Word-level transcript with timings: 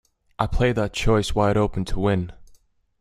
I 0.39 0.47
play 0.47 0.71
that 0.71 0.93
choice 0.93 1.35
wide 1.35 1.57
open 1.57 1.85
to 1.85 1.99
win. 1.99 2.31